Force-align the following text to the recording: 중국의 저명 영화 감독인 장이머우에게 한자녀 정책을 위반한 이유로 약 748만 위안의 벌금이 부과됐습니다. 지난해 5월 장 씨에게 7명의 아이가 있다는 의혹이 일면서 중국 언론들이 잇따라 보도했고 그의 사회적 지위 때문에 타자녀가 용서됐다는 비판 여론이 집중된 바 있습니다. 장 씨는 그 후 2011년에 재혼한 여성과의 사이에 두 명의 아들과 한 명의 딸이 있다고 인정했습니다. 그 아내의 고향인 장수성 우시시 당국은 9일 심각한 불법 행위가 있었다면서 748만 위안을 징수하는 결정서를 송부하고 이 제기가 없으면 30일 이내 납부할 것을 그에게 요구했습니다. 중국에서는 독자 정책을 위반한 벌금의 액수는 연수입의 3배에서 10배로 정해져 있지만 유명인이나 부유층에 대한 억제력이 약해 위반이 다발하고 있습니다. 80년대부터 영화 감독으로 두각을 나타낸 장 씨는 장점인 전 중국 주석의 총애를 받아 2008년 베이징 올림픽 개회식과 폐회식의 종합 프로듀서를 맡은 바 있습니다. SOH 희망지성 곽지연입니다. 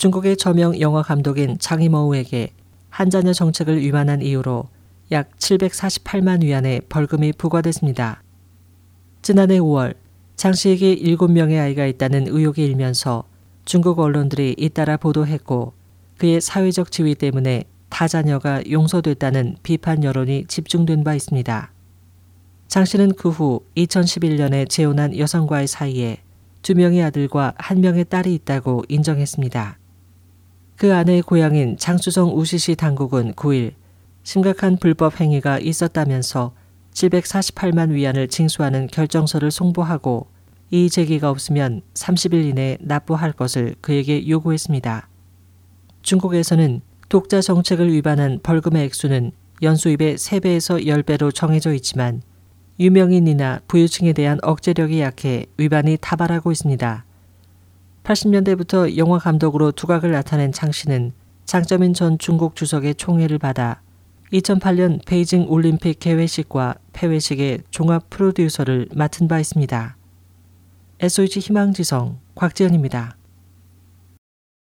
중국의 0.00 0.38
저명 0.38 0.80
영화 0.80 1.02
감독인 1.02 1.58
장이머우에게 1.58 2.54
한자녀 2.88 3.34
정책을 3.34 3.82
위반한 3.82 4.22
이유로 4.22 4.64
약 5.12 5.36
748만 5.36 6.42
위안의 6.42 6.80
벌금이 6.88 7.34
부과됐습니다. 7.34 8.22
지난해 9.20 9.58
5월 9.58 9.94
장 10.36 10.54
씨에게 10.54 10.96
7명의 10.96 11.60
아이가 11.60 11.84
있다는 11.84 12.28
의혹이 12.28 12.64
일면서 12.64 13.24
중국 13.66 13.98
언론들이 13.98 14.54
잇따라 14.56 14.96
보도했고 14.96 15.74
그의 16.16 16.40
사회적 16.40 16.90
지위 16.90 17.14
때문에 17.14 17.64
타자녀가 17.90 18.62
용서됐다는 18.70 19.58
비판 19.62 20.02
여론이 20.02 20.46
집중된 20.48 21.04
바 21.04 21.14
있습니다. 21.14 21.72
장 22.68 22.84
씨는 22.86 23.16
그 23.16 23.28
후 23.28 23.66
2011년에 23.76 24.66
재혼한 24.66 25.18
여성과의 25.18 25.66
사이에 25.66 26.22
두 26.62 26.74
명의 26.74 27.02
아들과 27.02 27.52
한 27.58 27.82
명의 27.82 28.06
딸이 28.06 28.32
있다고 28.32 28.84
인정했습니다. 28.88 29.79
그 30.80 30.94
아내의 30.94 31.20
고향인 31.20 31.76
장수성 31.76 32.34
우시시 32.38 32.74
당국은 32.74 33.34
9일 33.34 33.74
심각한 34.22 34.78
불법 34.78 35.20
행위가 35.20 35.58
있었다면서 35.58 36.54
748만 36.94 37.90
위안을 37.90 38.28
징수하는 38.28 38.86
결정서를 38.86 39.50
송부하고 39.50 40.28
이 40.70 40.88
제기가 40.88 41.28
없으면 41.28 41.82
30일 41.92 42.46
이내 42.46 42.78
납부할 42.80 43.32
것을 43.32 43.74
그에게 43.82 44.26
요구했습니다. 44.26 45.06
중국에서는 46.00 46.80
독자 47.10 47.42
정책을 47.42 47.92
위반한 47.92 48.40
벌금의 48.42 48.86
액수는 48.86 49.32
연수입의 49.60 50.16
3배에서 50.16 50.86
10배로 50.86 51.34
정해져 51.34 51.74
있지만 51.74 52.22
유명인이나 52.78 53.60
부유층에 53.68 54.14
대한 54.14 54.38
억제력이 54.40 54.98
약해 55.02 55.44
위반이 55.58 55.98
다발하고 56.00 56.50
있습니다. 56.50 57.04
80년대부터 58.04 58.96
영화 58.96 59.18
감독으로 59.18 59.72
두각을 59.72 60.10
나타낸 60.10 60.52
장 60.52 60.72
씨는 60.72 61.12
장점인 61.44 61.94
전 61.94 62.18
중국 62.18 62.56
주석의 62.56 62.94
총애를 62.94 63.38
받아 63.38 63.82
2008년 64.32 65.04
베이징 65.04 65.46
올림픽 65.48 65.98
개회식과 65.98 66.76
폐회식의 66.92 67.62
종합 67.70 68.08
프로듀서를 68.10 68.88
맡은 68.94 69.26
바 69.26 69.40
있습니다. 69.40 69.96
SOH 71.00 71.40
희망지성 71.40 72.18
곽지연입니다. 72.36 73.16